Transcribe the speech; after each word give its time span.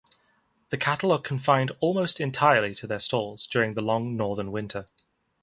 The 0.71 0.79
cattle 0.79 1.11
are 1.11 1.21
confined 1.21 1.73
almost 1.79 2.19
entirely 2.19 2.73
to 2.73 2.87
their 2.87 2.97
stalls 2.97 3.45
during 3.45 3.75
the 3.75 3.83
long 3.83 4.17
northern 4.17 4.51
winter. 4.51 4.87